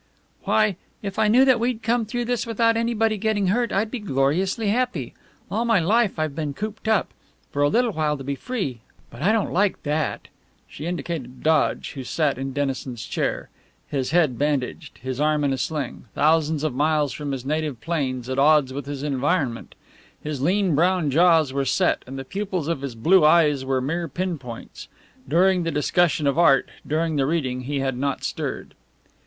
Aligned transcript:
"Why, 0.45 0.77
if 1.03 1.19
I 1.19 1.27
knew 1.27 1.45
that 1.45 1.59
we'd 1.59 1.83
come 1.83 2.07
through 2.07 2.25
this 2.25 2.47
without 2.47 2.75
anybody 2.75 3.19
getting 3.19 3.49
hurt 3.49 3.71
I'd 3.71 3.91
be 3.91 3.99
gloriously 3.99 4.69
happy. 4.69 5.13
All 5.51 5.63
my 5.63 5.79
life 5.79 6.17
I've 6.17 6.33
been 6.35 6.55
cooped 6.55 6.87
up. 6.87 7.09
For 7.51 7.61
a 7.61 7.69
little 7.69 7.91
while 7.91 8.17
to 8.17 8.23
be 8.23 8.33
free! 8.33 8.79
But 9.11 9.21
I 9.21 9.31
don't 9.31 9.53
like 9.53 9.83
that." 9.83 10.27
She 10.67 10.87
indicated 10.87 11.43
Dodge, 11.43 11.91
who 11.91 12.03
sat 12.03 12.39
in 12.39 12.51
Dennison's 12.51 13.05
chair, 13.05 13.49
his 13.89 14.09
head 14.09 14.39
bandaged, 14.39 14.97
his 14.97 15.21
arm 15.21 15.43
in 15.43 15.53
a 15.53 15.57
sling, 15.59 16.05
thousands 16.15 16.63
of 16.63 16.73
miles 16.73 17.13
from 17.13 17.31
his 17.31 17.45
native 17.45 17.79
plains, 17.79 18.27
at 18.27 18.39
odds 18.39 18.73
with 18.73 18.87
his 18.87 19.03
environment. 19.03 19.75
His 20.19 20.41
lean 20.41 20.73
brown 20.73 21.11
jaws 21.11 21.53
were 21.53 21.63
set 21.63 22.01
and 22.07 22.17
the 22.17 22.25
pupils 22.25 22.67
of 22.67 22.81
his 22.81 22.95
blue 22.95 23.23
eyes 23.23 23.63
were 23.63 23.81
mere 23.81 24.07
pin 24.07 24.39
points. 24.39 24.87
During 25.29 25.61
the 25.61 25.69
discussion 25.69 26.25
of 26.25 26.39
art, 26.39 26.67
during 26.87 27.17
the 27.17 27.27
reading, 27.27 27.61
he 27.65 27.81
had 27.81 27.95
not 27.97 28.23
stirred. 28.23 28.73